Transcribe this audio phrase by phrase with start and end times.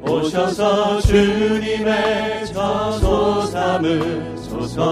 [0.02, 4.84] 오셔서 주님의 저소 삼으소서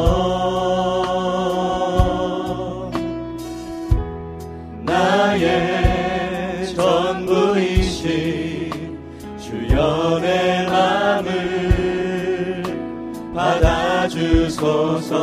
[14.62, 15.18] 받아주소서.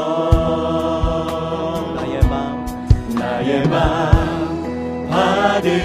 [1.96, 2.66] 나의 마음
[3.16, 5.80] 나의 마음 받으소서.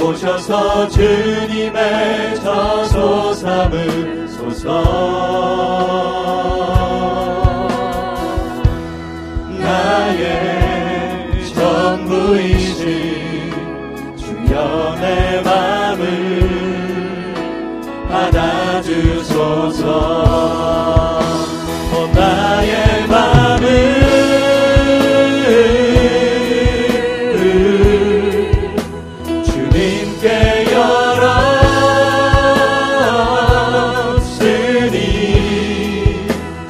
[0.00, 4.66] 오셔서 주님의 저소 삼으소서.
[9.58, 10.55] 나의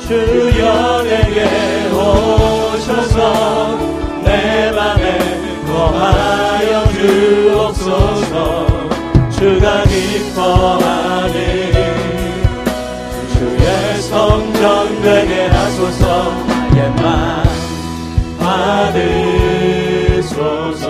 [0.06, 1.44] 주여 내게
[1.92, 3.18] 오셔서
[4.22, 5.18] 내 맘에
[5.66, 8.66] 거하여 주옵소서.
[9.30, 11.32] 주가 기뻐하는
[13.32, 16.30] 주의 성전 되게 하소서.
[16.70, 17.42] 나의 맘
[20.08, 20.84] 받으소서.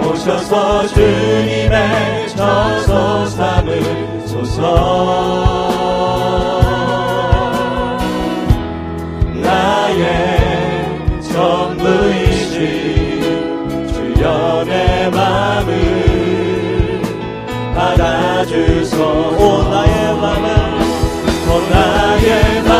[0.00, 4.58] 오셔서 주님의 저소 삼으소서
[9.98, 12.58] 나의 전부이신
[13.88, 15.72] 주여 내 맘을
[17.74, 20.46] 받아주소 오 나의 맘을
[21.48, 22.77] 오 나의 맘을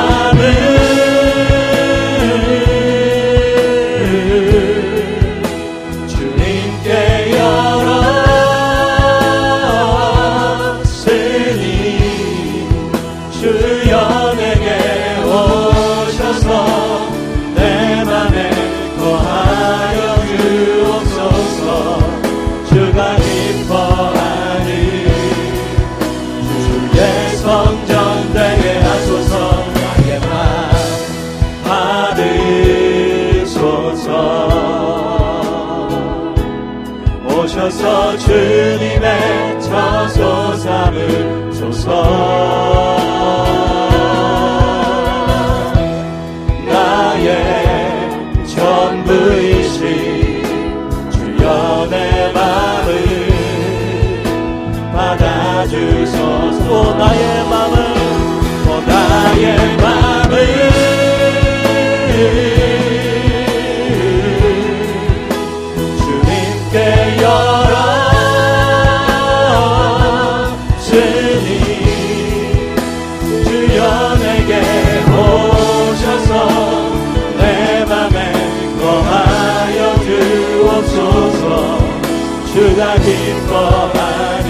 [83.19, 84.47] 기뻐하는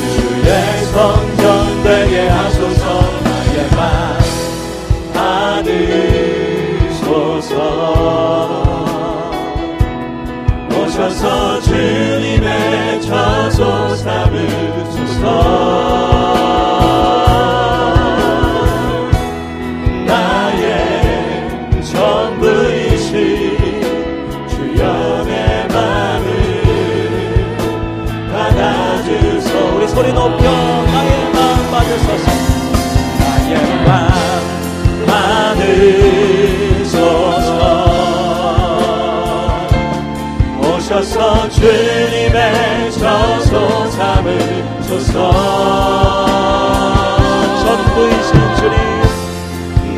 [0.00, 0.48] 주의
[0.92, 2.84] 성전 되게 하소서
[3.22, 3.80] 나의 맘
[6.82, 7.54] 받으소서.
[10.70, 15.24] 오셔서 주님의 저소 삼으소서
[30.00, 32.30] 우리 높여 나의 마음 받으소서.
[33.20, 33.52] 나의
[33.86, 35.06] 마음
[36.86, 37.58] 받으소서.
[40.62, 43.52] 오셔서 주님의 저소
[43.90, 45.14] 삼으소서.
[47.60, 48.76] 전부이신 주님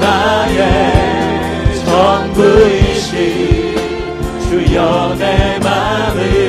[0.01, 0.61] 나의
[1.85, 3.13] 전부이신
[4.49, 6.42] 주여 내 받아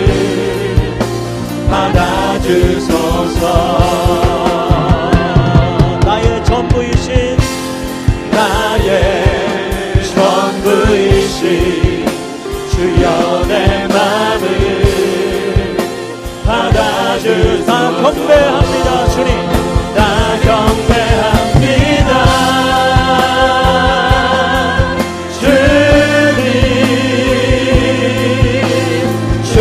[2.43, 3.45] 주소서.
[6.05, 7.37] 나의 전부이신
[8.31, 12.05] 나의 전부이신
[12.71, 14.43] 주여 내 맘을
[16.45, 17.65] 받아주소서.
[17.65, 19.29] 나 경배합니다 주님.
[19.95, 20.01] 나
[20.41, 22.11] 경배합니다.
[25.39, 26.41] 주님
[29.43, 29.55] 주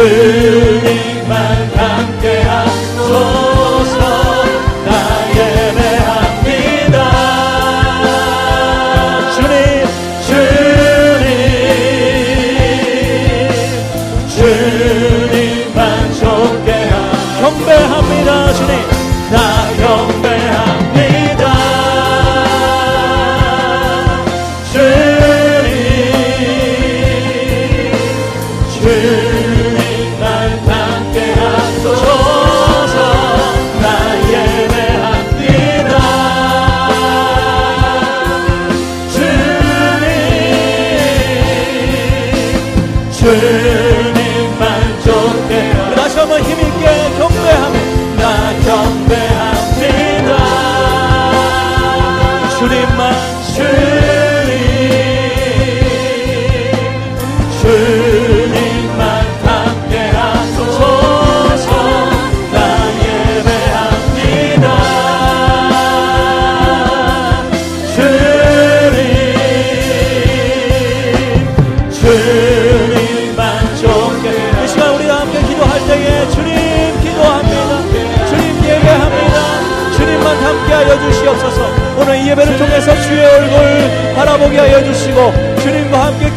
[43.23, 44.02] change.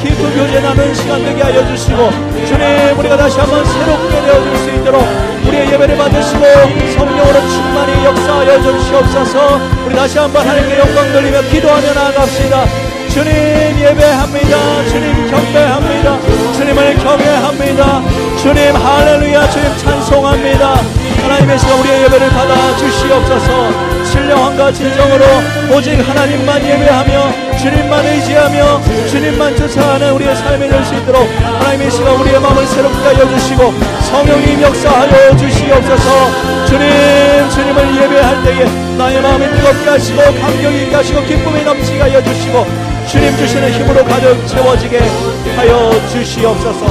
[0.06, 2.10] 깊은 교제 나눈 시간 되게 하여 주시고
[2.48, 5.02] 주님 우리가 다시 한번 새롭게 되어줄 수 있도록
[5.48, 6.46] 우리의 예배를 받으시고
[6.96, 9.60] 성령으로 충만히 역사하여 주시옵소서.
[9.86, 12.66] 우리 다시 한번 하나님께 영광 돌리며 기도하며 나아갑시다.
[13.10, 13.32] 주님
[13.80, 14.88] 예배합니다.
[14.90, 16.20] 주님 경배합니다.
[16.54, 18.02] 주님을 경외합니다.
[18.42, 19.50] 주님 할렐루야.
[19.50, 20.76] 주님 찬송합니다.
[21.24, 24.06] 하나님의 시간 우리의 예배를 받아 주시옵소서.
[24.06, 25.26] 신령함과 진정으로
[25.76, 27.35] 오직 하나님만 예배하며
[27.66, 33.28] 주님만 의지하며 주님만 쫓아가는 우리의 삶이 될 수 있도록 하나님의 시간 우리의 마음을 새롭게 하여
[33.28, 33.74] 주시고
[34.04, 36.66] 성령님 역사하여 주시옵소서.
[36.68, 38.66] 주님 주님을 예배할 때에
[39.00, 42.66] 나의 마음이 뜨겁게 하시고 감격이 있게 하시고 기쁨이 넘치게 하여 주시고
[43.10, 45.00] 주님 주시는 힘으로 가득 채워지게
[45.56, 46.86] 하여 주시옵소서.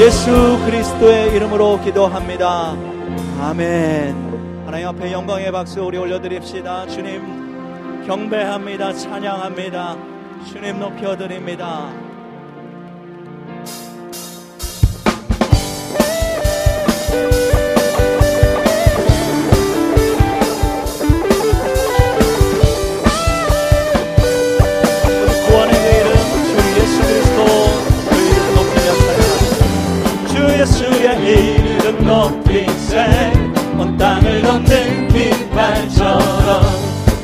[0.00, 2.76] 예수 그리스도의 이름으로 기도합니다.
[3.40, 4.62] 아멘.
[4.66, 6.86] 하나님 앞에 영광의 박수 우리 올려드립시다.
[6.88, 7.39] 주님
[8.06, 8.92] 경배합니다.
[8.94, 9.96] 찬양합니다.
[10.46, 11.92] 주님 높여드립니다.
[25.70, 26.10] 이름
[26.44, 26.50] 주
[26.80, 27.38] 예수 그리스도
[28.08, 30.28] 그 이름 높이며 찬양합니다.
[30.28, 33.32] 주 예수의 이름 높이세
[33.78, 36.79] 온 땅을 덮는 빛발처럼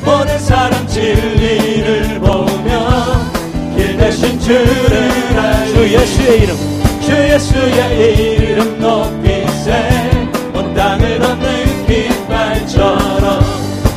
[0.07, 3.27] 모든 사람 진리를 보며
[3.75, 6.55] 길 대신 주를 알주 예수의 이름.
[7.01, 13.43] 주 예수의 이름 높이세 온 땅을 덮는 빛발처럼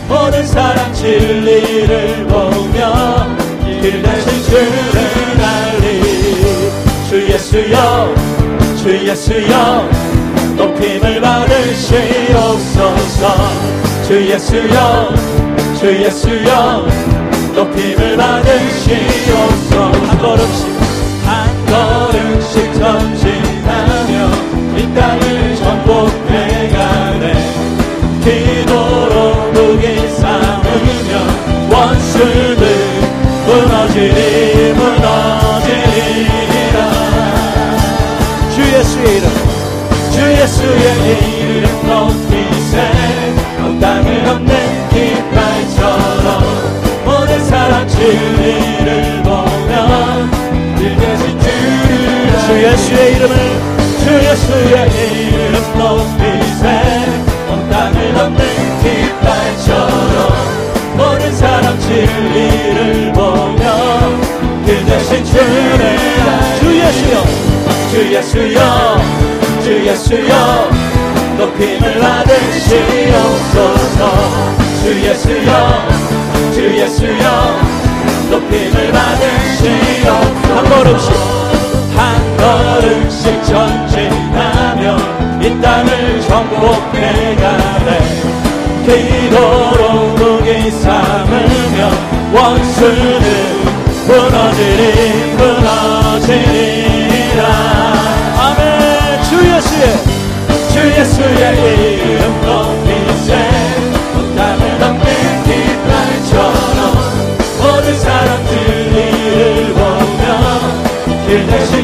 [0.08, 3.28] 모든 사람 진리를 보며
[3.80, 6.02] 길 대신 주를 알리.
[7.08, 8.12] 주 예수여
[8.82, 9.88] 주 예수여
[10.56, 12.80] 높임을 받으시옵소서.
[14.08, 15.30] 주 예수여
[15.80, 16.86] 주 예수여
[17.54, 19.80] 높임을 받으시옵소서.
[19.80, 20.68] 한 걸음씩
[21.24, 24.12] 한 걸음씩 전진하며
[24.76, 27.24] 이 땅을 전복해가네.
[28.22, 29.16] 기도로
[29.52, 31.10] 무기 삼으며
[31.70, 32.62] 원수들
[33.46, 35.96] 무너지리 무너지리라.
[38.54, 39.26] 주 예수의 이름
[40.12, 41.29] 주 예수의 이름
[48.00, 50.26] 진리를 보며
[50.78, 53.34] 길 대신 주를 주 예수의 이름을
[54.02, 56.64] 주 예수의 이름 높이세
[57.50, 58.40] 온 땅을 덮는
[58.82, 60.18] 깃발처럼
[60.96, 63.64] 모든 사람 진리를 보며
[64.64, 65.98] 길 대신 주를
[66.58, 67.14] 주 예수여
[67.90, 68.58] 주 예수여
[69.62, 70.32] 주 예수여
[71.36, 73.50] 높임을 받으시옵소서.
[74.82, 75.50] 주 예수여
[79.60, 81.12] 받으시옵소서 한 걸음씩
[81.96, 84.82] 한 걸음씩 전진하며
[85.42, 87.88] 이 땅을 정복해 가네.
[88.84, 91.90] 기도로 무기 삼으며
[92.32, 93.26] 원수는
[94.06, 94.80] 무너지리
[95.36, 96.60] 무너지리라.
[99.60, 99.84] 예수의
[100.72, 102.89] 주 예수의 이름 높이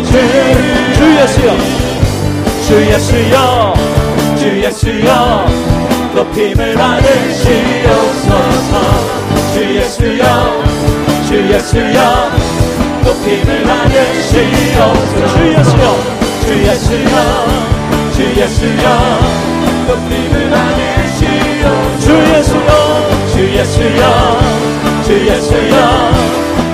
[0.04, 0.12] 주,
[0.94, 1.56] 주 예수여
[2.66, 3.74] 주 예수여
[4.38, 5.46] 주 예수여
[6.14, 8.72] 높임을 받으시옵소서.
[9.52, 10.24] 주 예수여
[11.28, 12.30] 주 예수여
[13.04, 15.14] 높임을 받으시옵소서.
[15.36, 15.84] 주 예수여
[16.44, 17.16] 주 예수여
[18.16, 18.84] 주 예수여
[19.86, 21.64] 높임을 받으시오
[22.00, 22.70] 주 예수여
[23.32, 24.02] 주 예수여
[25.04, 25.74] 주 예수여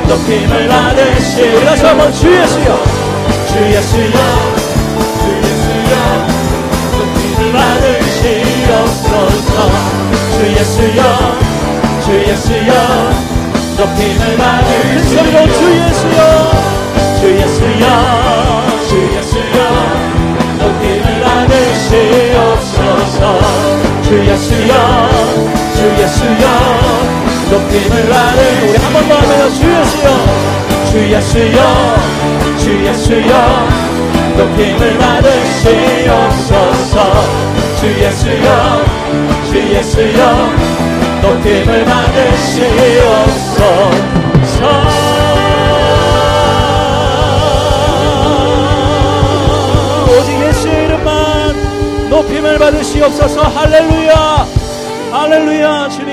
[0.08, 3.11] 높임을 받으시오 다시 한번 주 예수여
[3.52, 4.16] 주 예수여
[5.20, 5.92] 주 예수여
[6.98, 9.54] 높임을 받으시옵소서.
[10.32, 11.00] 주 예수여
[12.04, 12.70] 주 예수여
[13.76, 15.22] 높임을 받으시오
[15.58, 16.20] 주 예수여.
[17.20, 17.84] 주 예수여
[18.88, 19.56] 주 예수여
[20.58, 23.18] 높임을 받으시옵소서.
[24.04, 24.72] 주 예수여
[25.76, 26.44] 주 예수여
[27.50, 30.06] 높임을 받으 우리 한 번 더 하면 주 예수여.
[30.90, 31.58] 주 예수여
[32.62, 33.32] 주 예수여
[34.36, 36.96] 높임을 받으시옵소서.
[37.80, 38.48] 주 예수여
[39.50, 40.18] 주 예수여
[41.22, 43.62] 높임을 받으시옵소서.
[52.10, 53.42] 높임을 받으시옵소서.
[53.42, 54.46] 할렐루야
[55.10, 56.11] 할렐루야 주님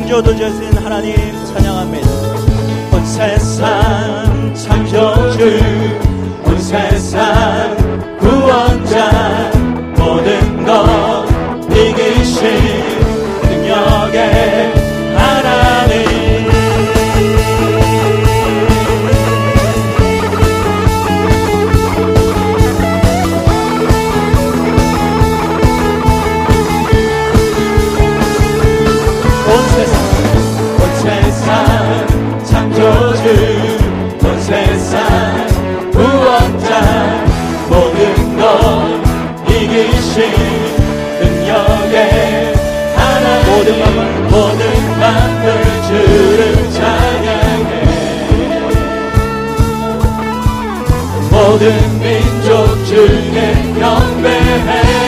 [0.00, 1.14] 창조도 되신 하나님
[1.44, 2.08] 찬양합니다.
[2.90, 5.60] 온 세상 창조주
[6.46, 7.76] 온 세상
[8.18, 9.50] 구원자
[9.98, 11.19] 모든 것
[40.10, 40.22] 이기신
[41.20, 42.54] 능력의
[42.96, 43.98] 하나 모든 만물
[44.28, 45.46] 모든 만물
[45.86, 47.70] 주를 찬양해.
[51.30, 54.99] 모든 민족 주에 경배해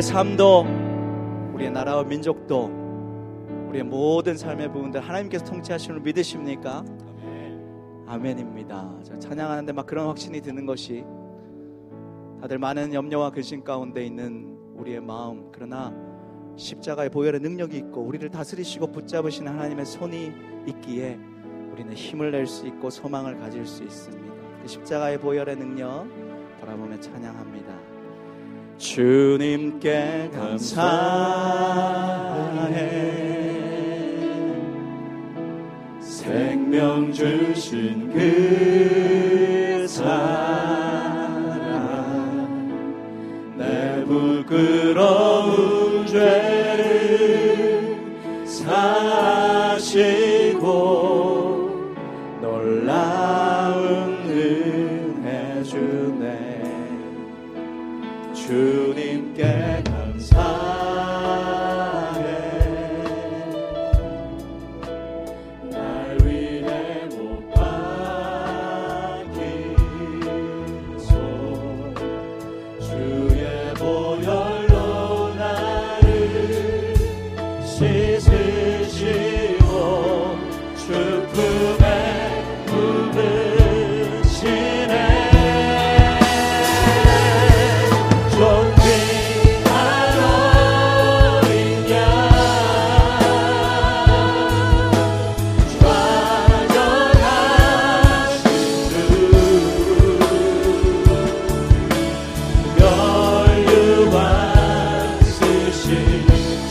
[0.00, 0.64] 우리의 삶도,
[1.52, 2.70] 우리의 나라와 민족도,
[3.68, 6.82] 우리의 모든 삶의 부분들 하나님께서 통치하시는 걸 믿으십니까?
[8.06, 8.94] 아멘입니다.
[9.02, 11.04] 자, 찬양하는데 막 그런 확신이 드는 것이
[12.40, 15.92] 다들 많은 염려와 근심 가운데 있는 우리의 마음, 그러나
[16.56, 20.32] 십자가의 보혈의 능력이 있고 우리를 다스리시고 붙잡으시는 하나님의 손이
[20.66, 21.18] 있기에
[21.72, 24.34] 우리는 힘을 낼 수 있고 소망을 가질 수 있습니다.
[24.62, 26.06] 그 십자가의 보혈의 능력
[26.58, 27.99] 바라보며 찬양합니다.
[28.80, 30.80] 주님께 감사해.
[36.00, 39.19] 생명 주신 그
[59.20, 61.09] 주님께 감사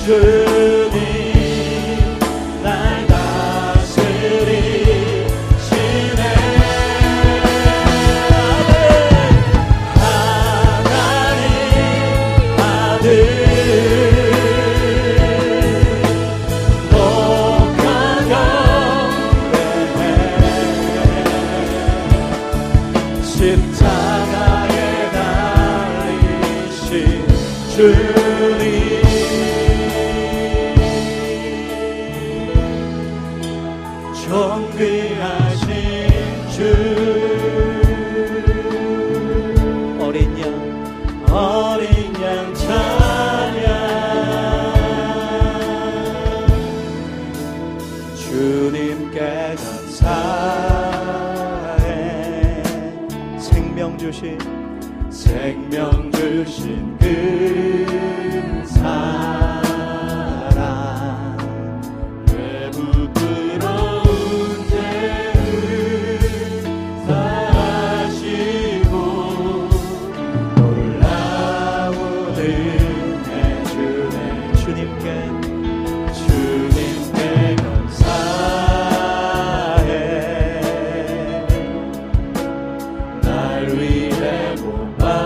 [0.09, 0.48] Jesus.
[40.19, 41.98] hatinya.
[84.69, 85.18] Bye.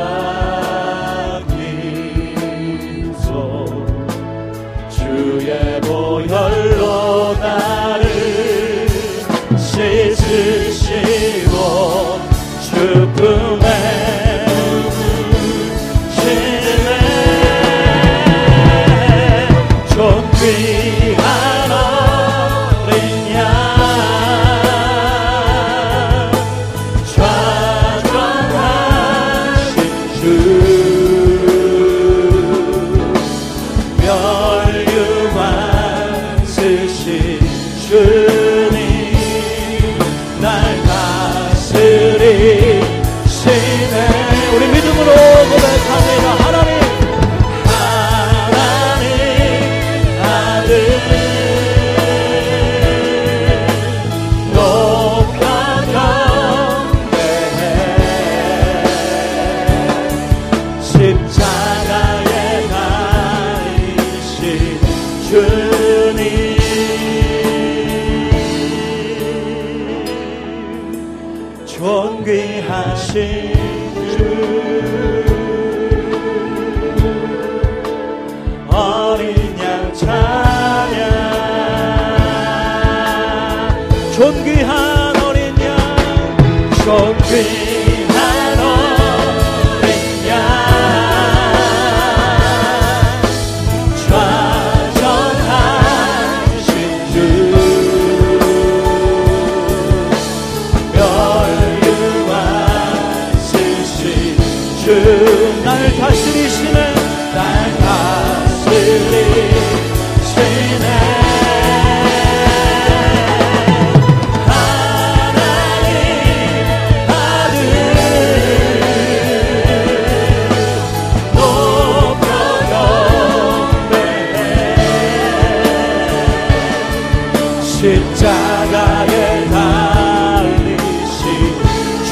[86.94, 87.93] of me.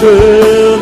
[0.01, 0.81] 주님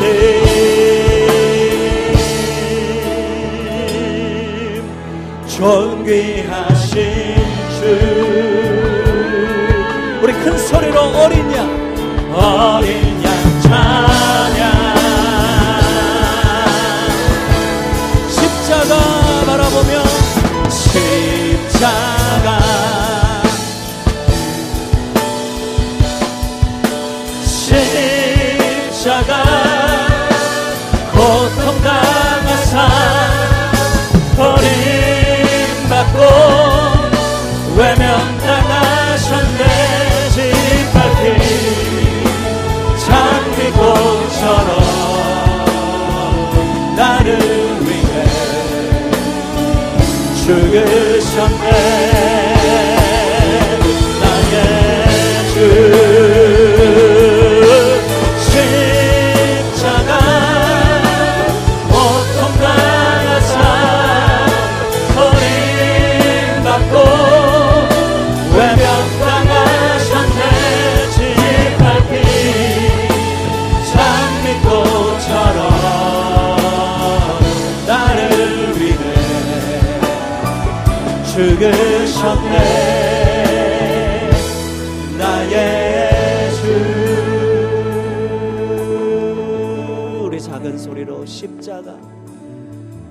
[5.45, 6.68] 존귀한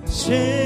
[0.06, 0.57] 십